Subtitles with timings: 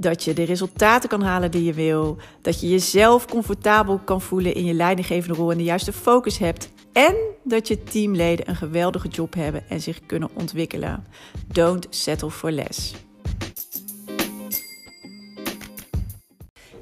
[0.00, 2.16] Dat je de resultaten kan halen die je wil.
[2.42, 6.70] Dat je jezelf comfortabel kan voelen in je leidinggevende rol en de juiste focus hebt.
[6.92, 7.14] En
[7.44, 11.06] dat je teamleden een geweldige job hebben en zich kunnen ontwikkelen.
[11.46, 12.94] Don't settle for less.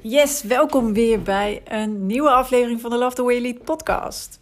[0.01, 4.39] Yes, welkom weer bij een nieuwe aflevering van de Love the Way Lead podcast.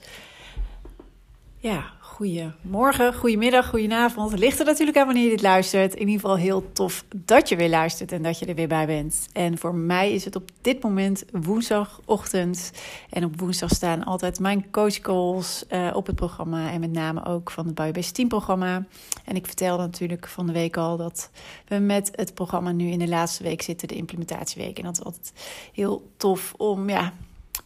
[1.58, 4.32] Ja, goedemorgen, goedemiddag, goedenavond.
[4.32, 5.94] Het ligt er natuurlijk aan wanneer je dit luistert.
[5.94, 8.86] In ieder geval heel tof dat je weer luistert en dat je er weer bij
[8.86, 9.28] bent.
[9.34, 12.72] En voor mij is het op dit moment woensdagochtend.
[13.10, 16.72] En op woensdag staan altijd mijn coachcalls uh, op het programma.
[16.72, 18.86] En met name ook van het Biobase Team programma.
[19.26, 21.30] En ik vertelde natuurlijk van de week al dat
[21.68, 24.78] we met het programma nu in de laatste week zitten, de implementatieweek.
[24.78, 25.34] En dat is altijd
[25.74, 27.14] heel tof om ja,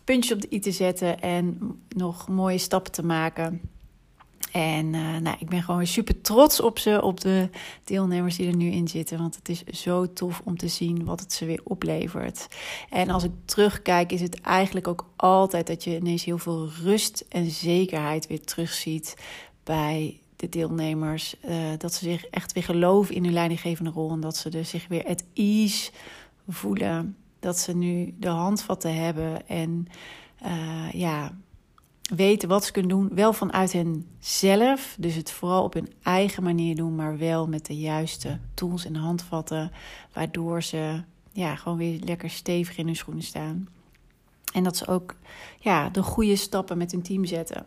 [0.03, 1.59] puntjes op de i te zetten en
[1.90, 3.62] nog mooie stappen te maken.
[4.52, 7.49] En uh, nou, ik ben gewoon super trots op ze, op de
[7.83, 9.17] deelnemers die er nu in zitten.
[9.17, 12.47] Want het is zo tof om te zien wat het ze weer oplevert.
[12.89, 17.25] En als ik terugkijk, is het eigenlijk ook altijd dat je ineens heel veel rust
[17.29, 19.16] en zekerheid weer terugziet
[19.63, 21.35] bij de deelnemers.
[21.45, 24.11] Uh, dat ze zich echt weer geloven in hun leidinggevende rol.
[24.11, 25.91] En dat ze dus zich weer at ease
[26.47, 27.16] voelen.
[27.39, 29.88] Dat ze nu de handvatten hebben en
[30.45, 31.31] uh, ja
[32.16, 33.09] weten wat ze kunnen doen.
[33.14, 34.95] Wel vanuit henzelf.
[35.00, 36.95] Dus het vooral op hun eigen manier doen.
[36.95, 39.72] Maar wel met de juiste tools en handvatten.
[40.14, 43.68] Waardoor ze ja, gewoon weer lekker stevig in hun schoenen staan.
[44.53, 45.16] En dat ze ook
[45.59, 47.66] ja, de goede stappen met hun team zetten.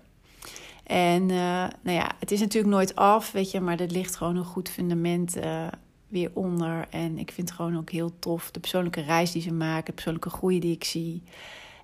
[0.85, 1.37] En uh,
[1.83, 4.69] nou ja, het is natuurlijk nooit af, weet je, maar er ligt gewoon een goed
[4.69, 5.67] fundament uh,
[6.09, 6.87] weer onder.
[6.91, 9.93] En ik vind het gewoon ook heel tof, de persoonlijke reis die ze maken, de
[9.93, 11.23] persoonlijke groei die ik zie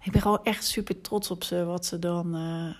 [0.03, 2.75] ik ben gewoon echt super trots op ze, wat ze dan uh,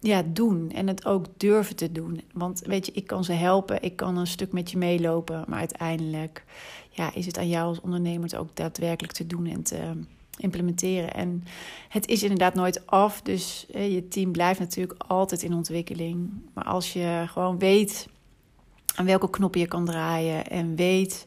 [0.00, 0.70] ja, doen.
[0.70, 2.22] En het ook durven te doen.
[2.32, 5.44] Want weet je, ik kan ze helpen, ik kan een stuk met je meelopen.
[5.48, 6.44] Maar uiteindelijk
[6.90, 9.92] ja, is het aan jou als ondernemer het ook daadwerkelijk te doen en te
[10.36, 11.14] implementeren.
[11.14, 11.44] En
[11.88, 13.22] het is inderdaad nooit af.
[13.22, 16.30] Dus je team blijft natuurlijk altijd in ontwikkeling.
[16.54, 18.08] Maar als je gewoon weet
[18.94, 21.24] aan welke knoppen je kan draaien en weet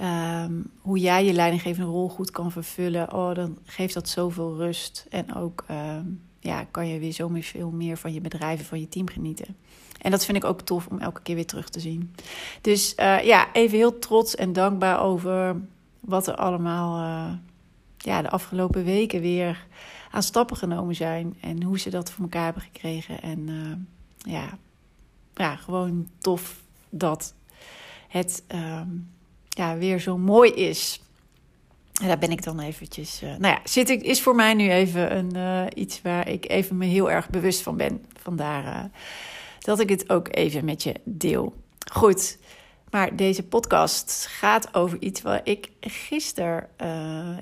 [0.00, 5.06] Um, hoe jij je leidinggevende rol goed kan vervullen, oh, dan geeft dat zoveel rust.
[5.10, 8.80] En ook um, ja, kan je weer zo veel meer van je bedrijf en van
[8.80, 9.56] je team genieten.
[10.00, 12.14] En dat vind ik ook tof om elke keer weer terug te zien.
[12.60, 15.56] Dus uh, ja, even heel trots en dankbaar over
[16.00, 17.32] wat er allemaal uh,
[17.96, 19.66] ja, de afgelopen weken weer
[20.10, 21.36] aan stappen genomen zijn.
[21.40, 23.22] En hoe ze dat voor elkaar hebben gekregen.
[23.22, 24.58] En uh, ja,
[25.34, 27.34] ja, gewoon tof dat
[28.08, 28.44] het.
[28.54, 29.16] Um,
[29.58, 31.00] ja, weer zo mooi is.
[32.00, 33.22] En daar ben ik dan eventjes.
[33.22, 36.48] Uh, nou ja, zit ik, is voor mij nu even een, uh, iets waar ik
[36.48, 38.04] even me heel erg bewust van ben.
[38.22, 38.84] Vandaar uh,
[39.58, 41.54] dat ik het ook even met je deel.
[41.92, 42.38] Goed,
[42.90, 46.68] maar deze podcast gaat over iets waar ik gisteren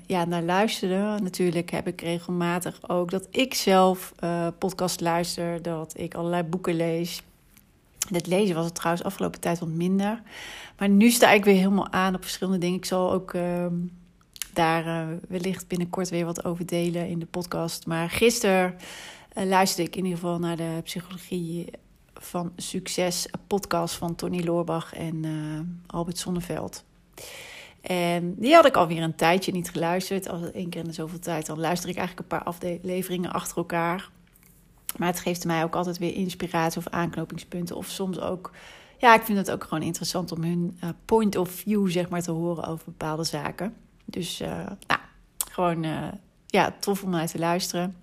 [0.07, 1.23] ja, naar luisterde.
[1.23, 4.13] Natuurlijk heb ik regelmatig ook dat ik zelf
[4.59, 7.23] podcast luister, dat ik allerlei boeken lees.
[8.11, 10.23] Het lezen was het trouwens afgelopen tijd wat minder.
[10.79, 12.77] Maar nu sta ik weer helemaal aan op verschillende dingen.
[12.77, 13.67] Ik zal ook uh,
[14.53, 17.87] daar uh, wellicht binnenkort weer wat over delen in de podcast.
[17.87, 18.75] Maar gisteren
[19.39, 21.67] uh, luisterde ik in ieder geval naar de Psychologie
[22.15, 26.85] van Succes podcast van Tony Loorbach en eh, Albert Sonneveld.
[27.81, 30.29] En die had ik alweer een tijdje niet geluisterd.
[30.29, 33.57] Als één keer in de zoveel tijd, dan luister ik eigenlijk een paar afleveringen achter
[33.57, 34.11] elkaar.
[34.97, 37.77] Maar het geeft mij ook altijd weer inspiratie of aanknopingspunten.
[37.77, 38.51] Of soms ook,
[38.99, 42.23] ja, ik vind het ook gewoon interessant om hun uh, point of view, zeg maar,
[42.23, 43.75] te horen over bepaalde zaken.
[44.05, 44.49] Dus, uh,
[44.87, 45.01] nou,
[45.51, 46.09] gewoon, uh,
[46.47, 47.97] ja, tof om naar te luisteren.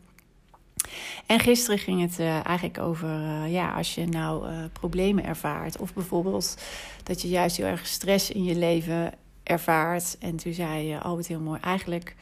[1.25, 3.09] En gisteren ging het eigenlijk over,
[3.47, 5.77] ja, als je nou problemen ervaart.
[5.77, 6.57] Of bijvoorbeeld
[7.03, 9.13] dat je juist heel erg stress in je leven
[9.43, 10.17] ervaart.
[10.19, 12.15] En toen zei je, Albert heel mooi, eigenlijk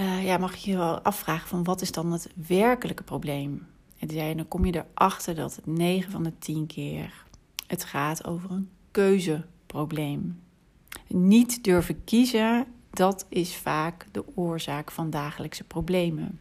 [0.00, 3.66] uh, ja, mag je je wel afvragen van wat is dan het werkelijke probleem?
[3.98, 7.24] En dan kom je erachter dat het 9 van de 10 keer
[7.66, 10.40] het gaat over een keuzeprobleem.
[11.06, 16.40] Niet durven kiezen, dat is vaak de oorzaak van dagelijkse problemen.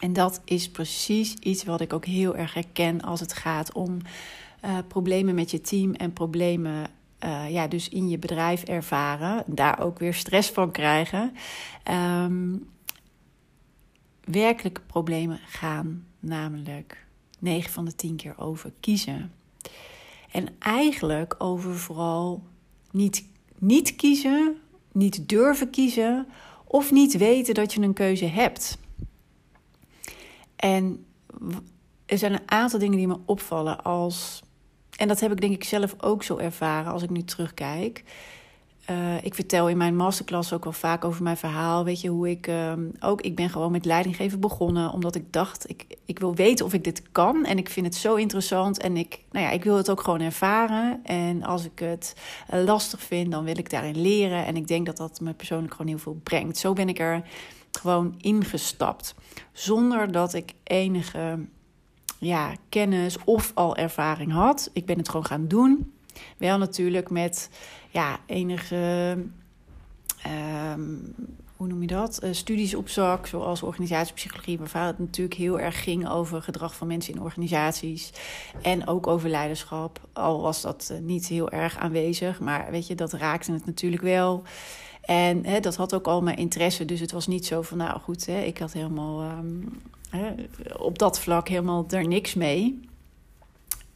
[0.00, 3.98] En dat is precies iets wat ik ook heel erg herken als het gaat om
[4.64, 6.86] uh, problemen met je team en problemen
[7.24, 11.34] uh, ja, dus in je bedrijf ervaren, daar ook weer stress van krijgen.
[11.90, 12.70] Um,
[14.24, 17.06] werkelijke problemen gaan namelijk
[17.38, 19.32] 9 van de 10 keer over kiezen.
[20.30, 22.42] En eigenlijk over vooral
[22.90, 23.26] niet,
[23.58, 24.56] niet kiezen,
[24.92, 26.26] niet durven kiezen
[26.64, 28.78] of niet weten dat je een keuze hebt.
[30.56, 31.04] En
[32.06, 34.42] er zijn een aantal dingen die me opvallen als.
[35.02, 38.04] En dat heb ik denk ik zelf ook zo ervaren als ik nu terugkijk.
[38.90, 41.84] Uh, ik vertel in mijn masterclass ook wel vaak over mijn verhaal.
[41.84, 43.20] Weet je hoe ik uh, ook.
[43.20, 44.92] Ik ben gewoon met leidinggeven begonnen.
[44.92, 47.44] Omdat ik dacht, ik, ik wil weten of ik dit kan.
[47.44, 48.78] En ik vind het zo interessant.
[48.78, 51.00] En ik, nou ja, ik wil het ook gewoon ervaren.
[51.04, 52.14] En als ik het
[52.46, 54.46] lastig vind, dan wil ik daarin leren.
[54.46, 56.58] En ik denk dat dat me persoonlijk gewoon heel veel brengt.
[56.58, 57.22] Zo ben ik er
[57.80, 59.14] gewoon ingestapt.
[59.52, 61.38] Zonder dat ik enige
[62.22, 64.70] ja, kennis of al ervaring had.
[64.72, 65.92] Ik ben het gewoon gaan doen.
[66.36, 67.50] Wel natuurlijk met
[67.90, 69.16] ja, enige.
[70.22, 70.80] Ehm,
[71.56, 72.24] hoe noem je dat?
[72.24, 76.86] Uh, studies op zak, zoals organisatiepsychologie, waar het natuurlijk heel erg ging over gedrag van
[76.86, 78.12] mensen in organisaties.
[78.62, 80.00] En ook over leiderschap.
[80.12, 84.02] Al was dat uh, niet heel erg aanwezig, maar weet je, dat raakte het natuurlijk
[84.02, 84.42] wel.
[85.02, 86.84] En hè, dat had ook al mijn interesse.
[86.84, 89.82] Dus het was niet zo van, nou goed, hè, ik had helemaal um,
[90.76, 92.80] op dat vlak helemaal er niks mee.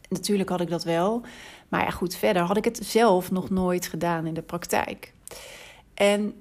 [0.09, 1.21] Natuurlijk had ik dat wel.
[1.69, 5.13] Maar ja, goed, verder had ik het zelf nog nooit gedaan in de praktijk.
[5.93, 6.33] En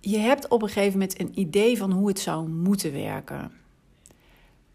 [0.00, 3.52] je hebt op een gegeven moment een idee van hoe het zou moeten werken.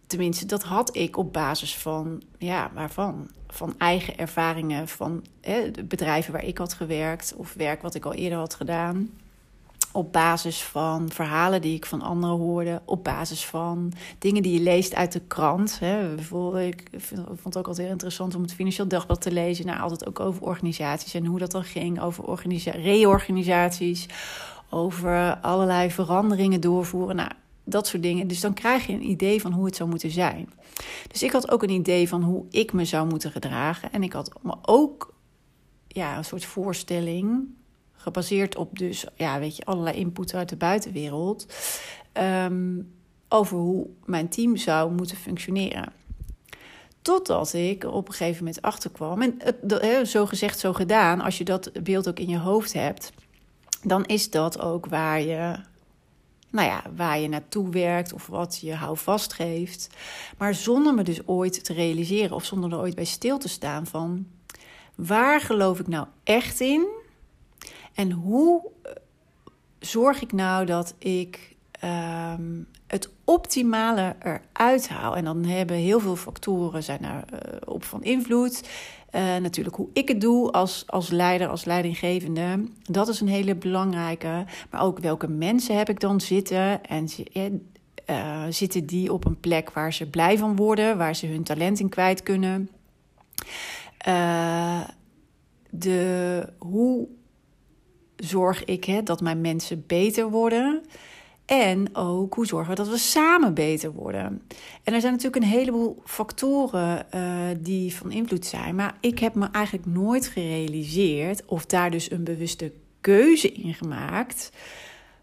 [0.07, 3.29] Tenminste, dat had ik op basis van, ja, waarvan?
[3.47, 8.05] Van eigen ervaringen, van hè, de bedrijven waar ik had gewerkt of werk wat ik
[8.05, 9.09] al eerder had gedaan
[9.91, 14.59] op basis van verhalen die ik van anderen hoorde, op basis van dingen die je
[14.59, 15.79] leest uit de krant.
[15.79, 16.15] Hè.
[16.15, 16.89] Bijvoorbeeld, ik
[17.25, 19.65] vond het ook altijd heel interessant om het Financieel Dagblad te lezen.
[19.65, 22.23] Nou, altijd ook over organisaties en hoe dat dan ging, over
[22.65, 24.05] reorganisaties,
[24.69, 27.15] over allerlei veranderingen doorvoeren.
[27.15, 27.31] Nou,
[27.63, 28.27] dat soort dingen.
[28.27, 30.49] Dus dan krijg je een idee van hoe het zou moeten zijn.
[31.07, 33.91] Dus ik had ook een idee van hoe ik me zou moeten gedragen.
[33.91, 35.13] En ik had me ook
[35.87, 37.47] ja, een soort voorstelling
[38.01, 41.45] gebaseerd op dus, ja, weet je, allerlei input uit de buitenwereld.
[42.11, 42.79] Ehm,
[43.29, 45.93] over hoe mijn team zou moeten functioneren.
[47.01, 49.21] Totdat ik op een gegeven moment achterkwam.
[49.21, 51.21] En het, zo gezegd, zo gedaan.
[51.21, 53.11] Als je dat beeld ook in je hoofd hebt,
[53.83, 55.55] dan is dat ook waar je,
[56.49, 59.89] nou ja, waar je naartoe werkt of wat je houvast geeft.
[60.37, 63.85] Maar zonder me dus ooit te realiseren of zonder er ooit bij stil te staan
[63.85, 64.27] van
[64.95, 66.87] waar geloof ik nou echt in?
[67.93, 68.91] En hoe eh,
[69.79, 75.15] zorg ik nou dat ik ehm, het optimale eruit haal?
[75.15, 78.69] En dan hebben heel veel factoren zijn daar uh, op van invloed.
[79.15, 82.63] Uh, natuurlijk hoe ik het doe als, als leider, als leidinggevende.
[82.81, 84.45] Dat is een hele belangrijke.
[84.69, 86.85] Maar ook welke mensen heb ik dan zitten?
[86.85, 87.09] En
[88.49, 91.89] zitten die op een plek waar ze blij van worden, waar ze hun talent in
[91.89, 92.69] kwijt kunnen?
[95.71, 97.07] de, hoe
[98.21, 100.81] zorg ik hè, dat mijn mensen beter worden.
[101.45, 104.41] En ook hoe zorgen we dat we samen beter worden.
[104.83, 108.75] En er zijn natuurlijk een heleboel factoren uh, die van invloed zijn.
[108.75, 114.51] Maar ik heb me eigenlijk nooit gerealiseerd of daar dus een bewuste keuze in gemaakt.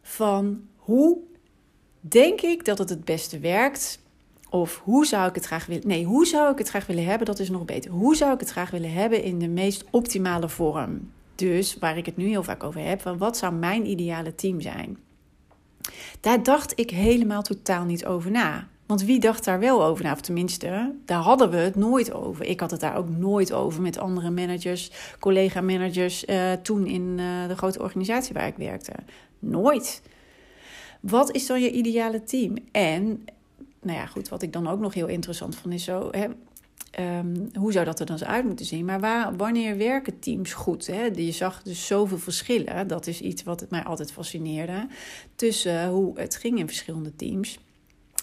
[0.02, 1.18] Van hoe
[2.00, 4.00] denk ik dat het het beste werkt?
[4.50, 5.86] Of hoe zou ik het graag willen.
[5.86, 7.26] Nee, hoe zou ik het graag willen hebben?
[7.26, 7.90] Dat is nog beter.
[7.90, 11.10] Hoe zou ik het graag willen hebben in de meest optimale vorm?
[11.38, 14.60] Dus waar ik het nu heel vaak over heb, van wat zou mijn ideale team
[14.60, 14.98] zijn?
[16.20, 18.68] Daar dacht ik helemaal totaal niet over na.
[18.86, 20.12] Want wie dacht daar wel over na?
[20.12, 22.44] Of tenminste, daar hadden we het nooit over.
[22.44, 27.48] Ik had het daar ook nooit over met andere managers, collega-managers uh, toen in uh,
[27.48, 28.92] de grote organisatie waar ik werkte.
[29.38, 30.02] Nooit.
[31.00, 32.56] Wat is dan je ideale team?
[32.72, 33.24] En,
[33.82, 36.08] nou ja, goed, wat ik dan ook nog heel interessant vond is zo.
[36.10, 36.26] Hè,
[36.90, 38.84] Ehm, hoe zou dat er dan uit moeten zien?
[38.84, 40.86] Maar waar, wanneer werken teams goed?
[40.86, 41.04] Hè?
[41.04, 42.88] Je zag dus zoveel verschillen.
[42.88, 44.86] Dat is iets wat het mij altijd fascineerde.
[45.34, 47.58] Tussen hoe het ging in verschillende teams.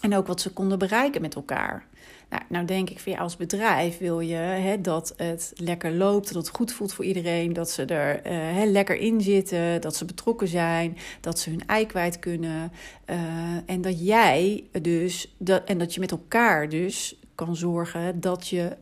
[0.01, 1.87] En ook wat ze konden bereiken met elkaar.
[2.29, 6.45] Nou, nou denk ik, voor als bedrijf wil je hè, dat het lekker loopt, dat
[6.45, 10.05] het goed voelt voor iedereen, dat ze er uh, hè, lekker in zitten, dat ze
[10.05, 12.71] betrokken zijn, dat ze hun ei kwijt kunnen.
[13.05, 13.17] Uh,
[13.65, 18.77] en dat jij dus, dat, en dat je met elkaar dus kan zorgen dat je,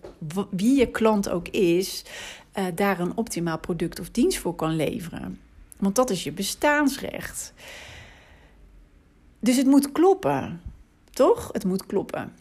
[0.50, 2.06] wie je klant ook is,
[2.56, 5.40] uh, daar een optimaal product of dienst voor kan leveren.
[5.78, 7.54] Want dat is je bestaansrecht.
[9.40, 10.62] Dus het moet kloppen,
[11.10, 11.50] toch?
[11.52, 12.34] Het moet kloppen.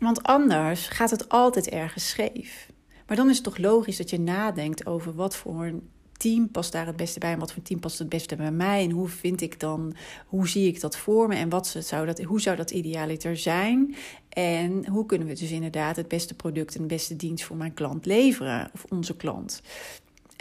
[0.00, 2.70] Want anders gaat het altijd ergens scheef.
[3.06, 5.72] Maar dan is het toch logisch dat je nadenkt over wat voor
[6.18, 8.84] team past daar het beste bij en wat voor team past het beste bij mij
[8.84, 9.94] en hoe vind ik dan,
[10.26, 13.94] hoe zie ik dat voor me en wat zou dat, hoe zou dat idealiter zijn
[14.28, 17.74] en hoe kunnen we dus inderdaad het beste product en de beste dienst voor mijn
[17.74, 19.62] klant leveren of onze klant.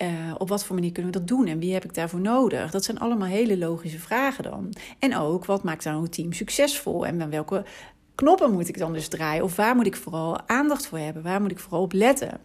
[0.01, 2.71] Uh, op wat voor manier kunnen we dat doen en wie heb ik daarvoor nodig?
[2.71, 4.73] Dat zijn allemaal hele logische vragen dan.
[4.99, 7.65] En ook, wat maakt dan een team succesvol en welke
[8.15, 9.43] knoppen moet ik dan dus draaien?
[9.43, 11.23] Of waar moet ik vooral aandacht voor hebben?
[11.23, 12.39] Waar moet ik vooral op letten?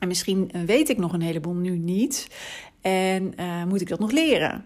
[0.00, 2.28] En misschien eh, weet ik nog een heleboel nu niet.
[2.80, 4.64] En uh, moet ik dat nog leren?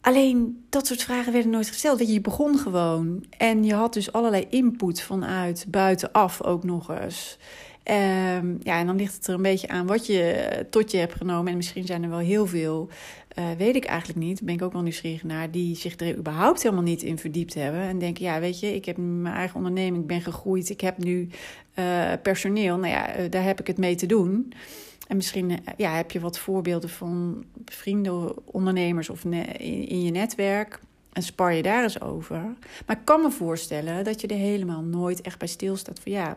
[0.00, 2.08] Alleen dat soort vragen werden nooit gesteld.
[2.08, 3.24] Je, begon gewoon.
[3.38, 7.38] En je had dus allerlei input vanuit buitenaf ook nog eens.
[7.84, 11.14] Um, ja, en dan ligt het er een beetje aan wat je tot je hebt
[11.14, 11.50] genomen.
[11.50, 12.88] En misschien zijn er wel heel veel,
[13.58, 14.42] weet ik eigenlijk niet.
[14.42, 17.80] Ben ik ook wel nieuwsgierig naar, die zich er überhaupt helemaal niet in verdiept hebben.
[17.80, 20.98] En denken, ja, weet je, ik heb mijn eigen onderneming, ik ben gegroeid, ik heb
[20.98, 21.28] nu
[21.80, 22.76] uh, personeel.
[22.76, 24.52] Nou ja, uh, daar heb ik het mee te doen.
[25.08, 29.56] En misschien ja, heb je wat voorbeelden van vrienden, ondernemers of in,
[29.88, 30.80] in je netwerk.
[31.12, 32.40] En spar je daar eens over.
[32.86, 36.36] Maar ik kan me voorstellen dat je er helemaal nooit echt bij stilstaat van ja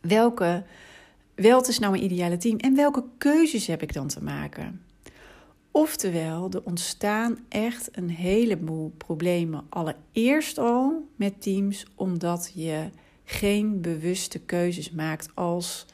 [0.00, 0.64] welke,
[1.34, 4.82] wel is nou mijn ideale team en welke keuzes heb ik dan te maken?
[5.70, 9.64] Oftewel, er ontstaan echt een heleboel problemen.
[9.68, 12.88] Allereerst al met teams, omdat je
[13.30, 15.86] geen bewuste keuzes maakt als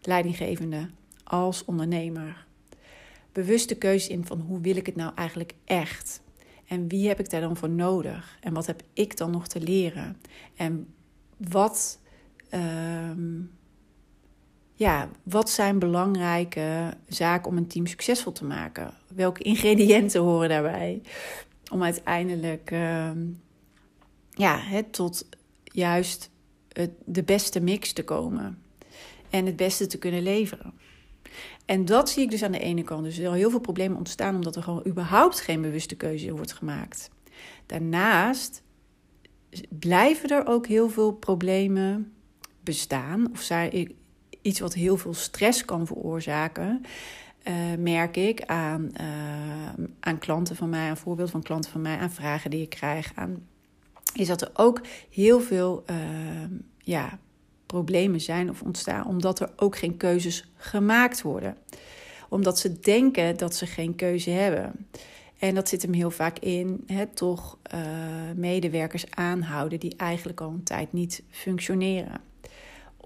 [0.00, 0.88] leidinggevende,
[1.24, 2.46] als ondernemer.
[3.32, 6.22] Bewuste keuzes in van hoe wil ik het nou eigenlijk echt?
[6.66, 8.38] En wie heb ik daar dan voor nodig?
[8.40, 10.16] En wat heb ik dan nog te leren?
[10.56, 10.94] En
[11.36, 11.98] wat
[12.48, 13.40] Ehm,
[14.74, 18.94] ja, wat zijn belangrijke zaken om een team succesvol te maken?
[19.14, 21.02] Welke ingrediënten horen daarbij?
[21.70, 23.10] Om uiteindelijk uh,
[24.30, 25.28] ja, het tot
[25.64, 26.30] juist
[27.04, 28.58] de beste mix te komen.
[29.30, 30.72] En het beste te kunnen leveren.
[31.64, 33.04] En dat zie ik dus aan de ene kant.
[33.04, 37.10] Dus er heel veel problemen ontstaan omdat er gewoon überhaupt geen bewuste keuze wordt gemaakt.
[37.66, 38.62] Daarnaast
[39.68, 42.12] blijven er ook heel veel problemen
[42.60, 43.94] bestaan, of zij,
[44.42, 46.82] iets wat heel veel stress kan veroorzaken,
[47.48, 51.98] uh, merk ik aan, uh, aan klanten van mij, aan voorbeelden van klanten van mij,
[51.98, 53.46] aan vragen die ik krijg, aan,
[54.18, 54.80] is dat er ook
[55.10, 55.96] heel veel uh,
[56.78, 57.18] ja,
[57.66, 61.56] problemen zijn of ontstaan, omdat er ook geen keuzes gemaakt worden.
[62.28, 64.86] Omdat ze denken dat ze geen keuze hebben.
[65.38, 67.58] En dat zit hem heel vaak in, hè, toch
[68.34, 72.20] medewerkers aanhouden die eigenlijk al een tijd niet functioneren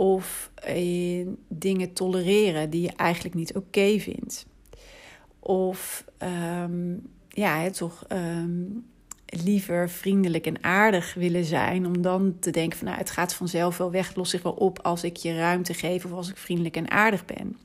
[0.00, 4.46] of in dingen tolereren die je eigenlijk niet oké vindt.
[5.38, 6.04] Of
[6.62, 8.89] um, ja, toch um,
[9.30, 11.86] liever vriendelijk en aardig willen zijn.
[11.86, 14.78] Om dan te denken van nou, het gaat vanzelf wel weg, los zich wel op
[14.82, 17.56] als ik je ruimte geef of als ik vriendelijk en aardig ben.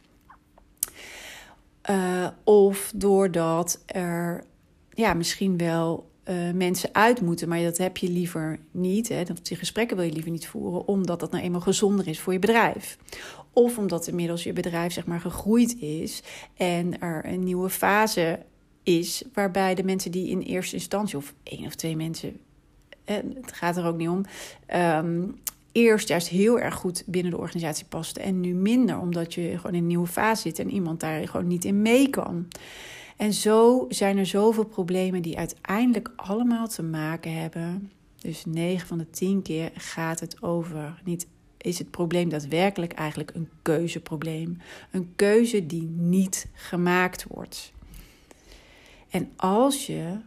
[1.89, 4.43] Uh, of doordat er
[4.89, 7.49] ja, misschien wel uh, mensen uit moeten.
[7.49, 9.09] Maar dat heb je liever niet.
[9.09, 9.23] Hè?
[9.23, 12.33] Dat, die gesprekken wil je liever niet voeren, omdat dat nou eenmaal gezonder is voor
[12.33, 12.97] je bedrijf.
[13.53, 16.23] Of omdat inmiddels je bedrijf zeg maar gegroeid is
[16.57, 18.39] en er een nieuwe fase
[18.85, 22.37] is waarbij de mensen die in eerste instantie, of één of twee mensen,
[23.03, 24.25] het gaat er ook niet om,
[24.75, 25.35] um,
[25.71, 29.75] eerst juist heel erg goed binnen de organisatie pasten en nu minder, omdat je gewoon
[29.75, 32.47] in een nieuwe fase zit en iemand daar gewoon niet in mee kan.
[33.17, 37.91] En zo zijn er zoveel problemen die uiteindelijk allemaal te maken hebben.
[38.21, 41.01] Dus 9 van de 10 keer gaat het over.
[41.03, 41.27] Niet
[41.57, 44.57] is het probleem daadwerkelijk eigenlijk een keuzeprobleem.
[44.91, 47.73] Een keuze die niet gemaakt wordt.
[49.15, 50.17] En als je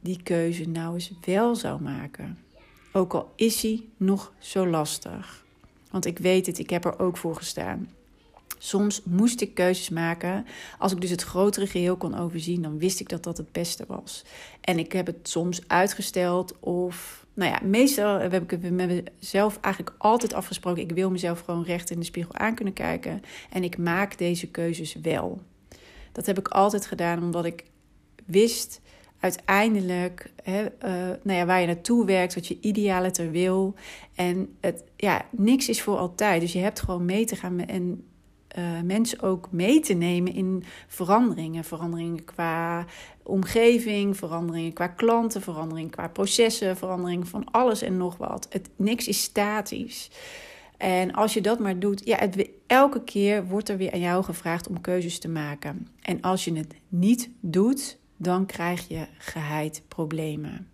[0.00, 2.38] die keuze nou eens wel zou maken,
[2.92, 5.44] ook al is die nog zo lastig.
[5.90, 7.90] Want ik weet het, ik heb er ook voor gestaan.
[8.58, 10.46] Soms moest ik keuzes maken.
[10.78, 13.84] Als ik dus het grotere geheel kon overzien, dan wist ik dat dat het beste
[13.86, 14.24] was.
[14.60, 19.58] En ik heb het soms uitgesteld of, nou ja, meestal heb ik het met mezelf
[19.60, 20.82] eigenlijk altijd afgesproken.
[20.82, 23.22] Ik wil mezelf gewoon recht in de spiegel aan kunnen kijken.
[23.50, 25.40] En ik maak deze keuzes wel.
[26.12, 27.64] Dat heb ik altijd gedaan omdat ik
[28.26, 28.80] wist
[29.20, 30.90] uiteindelijk hè, uh,
[31.22, 33.74] nou ja, waar je naartoe werkt, wat je idealiter wil.
[34.14, 36.40] En het, ja, niks is voor altijd.
[36.40, 38.04] Dus je hebt gewoon mee te gaan en
[38.58, 41.64] uh, mensen ook mee te nemen in veranderingen.
[41.64, 42.86] Veranderingen qua
[43.22, 48.46] omgeving, veranderingen qua klanten, veranderingen qua processen, veranderingen van alles en nog wat.
[48.50, 50.10] Het, niks is statisch.
[50.76, 52.28] En als je dat maar doet, ja,
[52.66, 55.88] elke keer wordt er weer aan jou gevraagd om keuzes te maken.
[56.00, 60.68] En als je het niet doet, dan krijg je geheid problemen.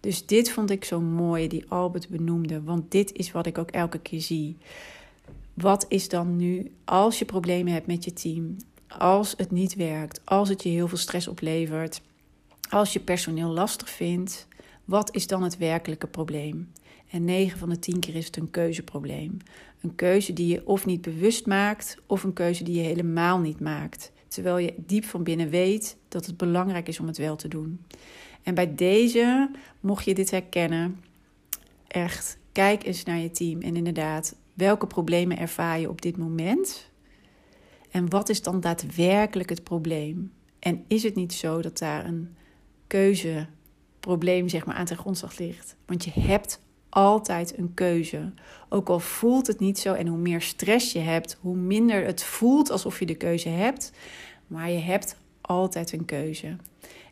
[0.00, 3.70] Dus dit vond ik zo mooi, die Albert benoemde, want dit is wat ik ook
[3.70, 4.56] elke keer zie
[5.54, 8.56] wat is dan nu, als je problemen hebt met je team,
[8.88, 12.00] als het niet werkt, als het je heel veel stress oplevert,
[12.70, 14.46] als je personeel lastig vindt,
[14.84, 16.72] wat is dan het werkelijke probleem?
[17.10, 19.36] En 9 van de 10 keer is het een keuzeprobleem.
[19.80, 23.60] Een keuze die je of niet bewust maakt, of een keuze die je helemaal niet
[23.60, 24.11] maakt.
[24.32, 27.84] Terwijl je diep van binnen weet dat het belangrijk is om het wel te doen.
[28.42, 31.00] En bij deze, mocht je dit herkennen,
[31.86, 33.60] echt kijk eens naar je team.
[33.60, 36.90] En inderdaad, welke problemen ervaar je op dit moment?
[37.90, 40.32] En wat is dan daadwerkelijk het probleem?
[40.58, 42.34] En is het niet zo dat daar een
[42.86, 45.76] keuzeprobleem zeg maar, aan ten grondslag ligt?
[45.86, 46.60] Want je hebt
[46.92, 48.32] altijd een keuze.
[48.68, 52.22] Ook al voelt het niet zo en hoe meer stress je hebt, hoe minder het
[52.22, 53.92] voelt alsof je de keuze hebt.
[54.46, 56.56] Maar je hebt altijd een keuze.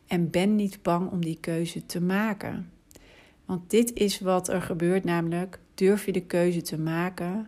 [0.07, 2.71] En ben niet bang om die keuze te maken.
[3.45, 7.47] Want dit is wat er gebeurt, namelijk durf je de keuze te maken,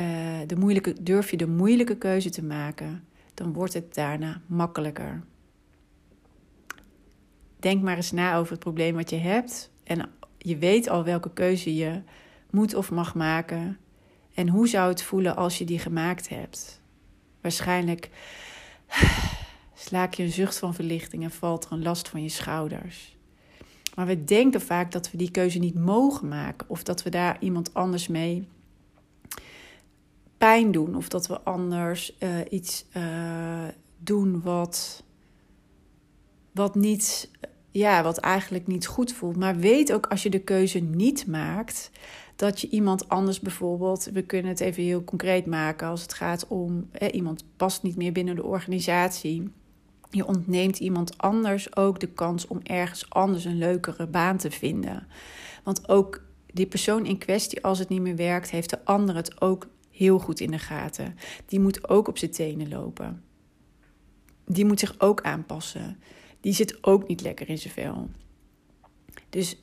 [0.00, 3.04] uh, de moeilijke, durf je de moeilijke keuze te maken,
[3.34, 5.22] dan wordt het daarna makkelijker.
[7.58, 10.10] Denk maar eens na over het probleem wat je hebt en
[10.42, 12.00] je weet al welke keuze je
[12.50, 13.78] moet of mag maken.
[14.34, 16.80] En hoe zou het voelen als je die gemaakt hebt?
[17.40, 18.10] Waarschijnlijk
[19.74, 23.16] slaak je een zucht van verlichting en valt er een last van je schouders.
[23.94, 27.36] Maar we denken vaak dat we die keuze niet mogen maken of dat we daar
[27.40, 28.48] iemand anders mee
[30.38, 33.68] pijn doen of dat we anders uh, iets uh,
[33.98, 35.02] doen wat,
[36.52, 37.30] wat niet
[37.70, 39.36] ja, wat eigenlijk niet goed voelt.
[39.36, 41.90] Maar weet ook als je de keuze niet maakt,
[42.36, 46.46] dat je iemand anders bijvoorbeeld, we kunnen het even heel concreet maken als het gaat
[46.48, 49.52] om iemand past niet meer binnen de organisatie.
[50.10, 55.06] Je ontneemt iemand anders ook de kans om ergens anders een leukere baan te vinden.
[55.64, 56.22] Want ook
[56.52, 60.18] die persoon in kwestie, als het niet meer werkt, heeft de ander het ook heel
[60.18, 61.16] goed in de gaten.
[61.46, 63.22] Die moet ook op zijn tenen lopen.
[64.46, 65.98] Die moet zich ook aanpassen
[66.40, 68.08] die zit ook niet lekker in zijn vel.
[69.28, 69.56] Dus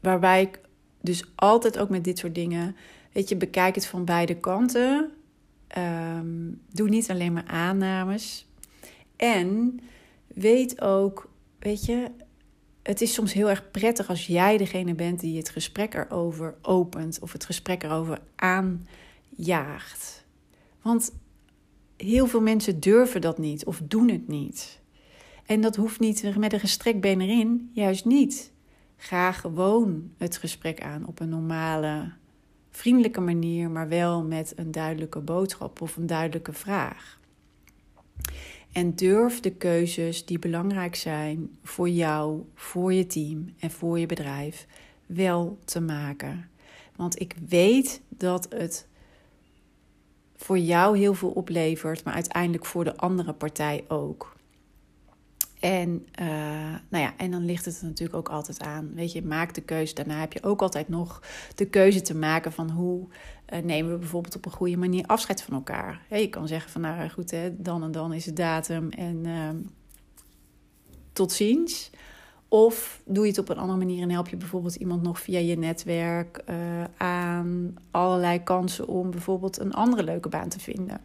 [0.00, 0.60] waarbij ik
[1.00, 2.76] dus altijd ook met dit soort dingen,
[3.12, 5.12] weet je, bekijk het van beide kanten.
[5.66, 8.46] Ehm, doe niet alleen maar aannames.
[9.16, 9.80] En
[10.26, 12.10] weet ook, weet je,
[12.82, 17.18] het is soms heel erg prettig als jij degene bent die het gesprek erover opent
[17.20, 20.24] of het gesprek erover aanjaagt.
[20.82, 21.12] Want
[21.96, 24.80] heel veel mensen durven dat niet of doen het niet.
[25.46, 28.52] En dat hoeft niet met een gestrekt been erin, juist niet.
[28.96, 32.12] Ga gewoon het gesprek aan op een normale,
[32.70, 37.20] vriendelijke manier, maar wel met een duidelijke boodschap of een duidelijke vraag.
[38.72, 44.06] En durf de keuzes die belangrijk zijn voor jou, voor je team en voor je
[44.06, 44.66] bedrijf
[45.06, 46.50] wel te maken.
[46.96, 48.86] Want ik weet dat het
[50.36, 54.36] voor jou heel veel oplevert, maar uiteindelijk voor de andere partij ook.
[55.62, 56.26] En, uh,
[56.88, 58.94] nou ja, en dan ligt het er natuurlijk ook altijd aan.
[58.94, 59.94] Weet je, maak de keuze.
[59.94, 61.22] Daarna heb je ook altijd nog
[61.54, 63.08] de keuze te maken van hoe
[63.52, 66.06] uh, nemen we bijvoorbeeld op een goede manier afscheid van elkaar.
[66.10, 69.48] je kan zeggen van nou goed, hè, dan en dan is het datum en uh,
[71.12, 71.90] tot ziens.
[72.48, 75.38] Of doe je het op een andere manier en help je bijvoorbeeld iemand nog via
[75.38, 76.56] je netwerk eh,
[76.96, 81.00] aan allerlei kansen om bijvoorbeeld een andere leuke baan te vinden.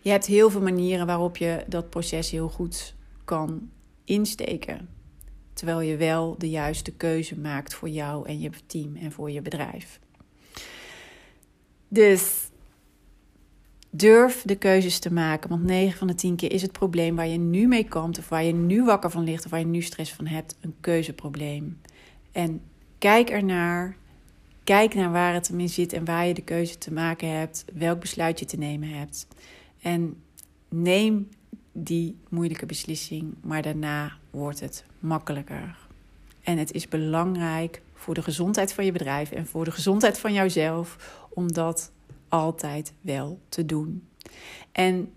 [0.00, 2.94] Je hebt heel veel manieren waarop je dat proces heel goed
[3.30, 3.70] kan
[4.04, 4.88] insteken.
[5.52, 9.42] Terwijl je wel de juiste keuze maakt voor jou en je team en voor je
[9.42, 10.00] bedrijf.
[11.88, 12.48] Dus
[13.90, 15.50] durf de keuzes te maken.
[15.50, 18.28] Want 9 van de 10 keer is het probleem waar je nu mee komt, of
[18.28, 21.80] waar je nu wakker van ligt, of waar je nu stress van hebt, een keuzeprobleem.
[22.32, 22.62] En
[22.98, 23.96] kijk ernaar.
[24.64, 28.00] Kijk naar waar het in zit en waar je de keuze te maken hebt, welk
[28.00, 29.26] besluit je te nemen hebt.
[29.82, 30.22] En
[30.68, 31.28] neem
[31.72, 35.76] die moeilijke beslissing, maar daarna wordt het makkelijker.
[36.42, 40.32] En het is belangrijk voor de gezondheid van je bedrijf en voor de gezondheid van
[40.32, 41.92] jouzelf om dat
[42.28, 44.08] altijd wel te doen.
[44.72, 45.12] En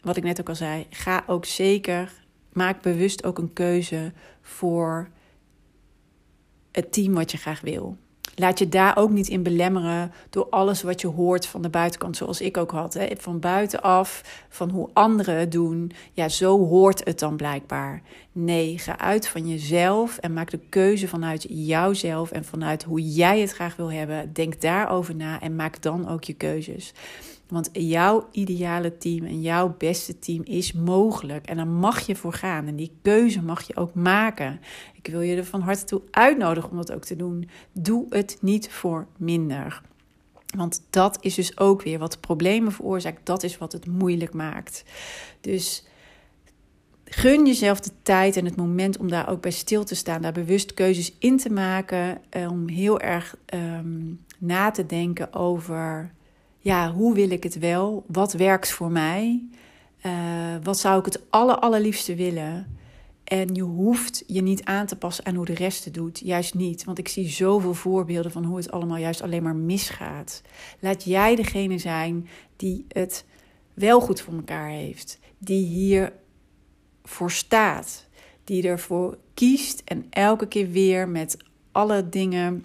[0.00, 2.12] wat ik net ook al zei, ga ook zeker,
[2.52, 5.10] maak bewust ook een keuze voor
[6.70, 7.96] het team wat je graag wil.
[8.38, 12.16] Laat je daar ook niet in belemmeren door alles wat je hoort van de buitenkant,
[12.16, 12.94] zoals ik ook had.
[12.94, 13.06] Hè?
[13.16, 15.92] Van buitenaf, van hoe anderen het doen.
[16.12, 18.02] Ja, zo hoort het dan blijkbaar.
[18.32, 23.40] Nee, ga uit van jezelf en maak de keuze vanuit jouzelf en vanuit hoe jij
[23.40, 24.32] het graag wil hebben.
[24.32, 26.92] Denk daarover na en maak dan ook je keuzes.
[27.48, 31.46] Want jouw ideale team en jouw beste team is mogelijk.
[31.46, 32.66] En daar mag je voor gaan.
[32.66, 34.60] En die keuze mag je ook maken.
[34.94, 37.48] Ik wil je er van harte toe uitnodigen om dat ook te doen.
[37.72, 39.82] Doe het niet voor minder.
[40.56, 43.26] Want dat is dus ook weer wat problemen veroorzaakt.
[43.26, 44.84] Dat is wat het moeilijk maakt.
[45.40, 45.86] Dus
[47.04, 50.22] gun jezelf de tijd en het moment om daar ook bij stil te staan.
[50.22, 52.20] Daar bewust keuzes in te maken.
[52.30, 56.14] Eh, om heel erg ehm, na te denken over...
[56.66, 58.04] Ja, hoe wil ik het wel?
[58.06, 59.44] Wat werkt voor mij?
[60.06, 60.12] Uh,
[60.62, 62.78] wat zou ik het aller, allerliefste willen?
[63.24, 66.18] En je hoeft je niet aan te passen aan hoe de rest het doet.
[66.18, 66.84] Juist niet.
[66.84, 70.42] Want ik zie zoveel voorbeelden van hoe het allemaal juist alleen maar misgaat.
[70.80, 73.24] Laat jij degene zijn die het
[73.74, 75.18] wel goed voor elkaar heeft.
[75.38, 76.12] Die hier
[77.04, 78.06] voor staat.
[78.44, 81.36] Die ervoor kiest en elke keer weer met
[81.72, 82.64] alle dingen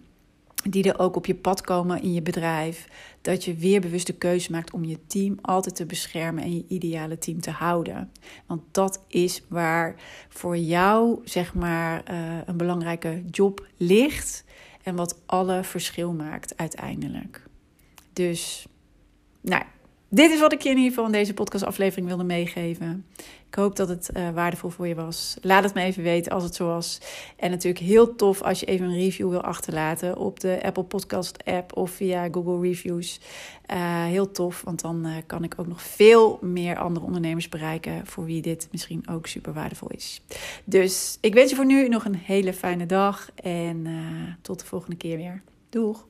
[0.63, 2.87] die er ook op je pad komen in je bedrijf,
[3.21, 6.65] dat je weer bewust de keuze maakt om je team altijd te beschermen en je
[6.67, 8.11] ideale team te houden.
[8.45, 9.95] Want dat is waar
[10.29, 14.43] voor jou, zeg maar, uh, een belangrijke job ligt
[14.83, 17.43] en wat alle verschil maakt uiteindelijk.
[18.13, 18.67] Dus,
[19.41, 19.63] nou,
[20.13, 23.05] dit is wat ik je in ieder geval in deze podcastaflevering wilde meegeven.
[23.47, 25.37] Ik hoop dat het uh, waardevol voor je was.
[25.41, 26.99] Laat het me even weten als het zo was.
[27.35, 31.45] En natuurlijk heel tof als je even een review wil achterlaten op de Apple Podcast
[31.45, 33.19] app of via Google Reviews.
[33.73, 38.07] Uh, heel tof, want dan uh, kan ik ook nog veel meer andere ondernemers bereiken
[38.07, 40.21] voor wie dit misschien ook super waardevol is.
[40.63, 43.87] Dus ik wens je voor nu nog een hele fijne dag en
[44.41, 45.41] tot de volgende keer weer.
[45.69, 46.09] Doeg!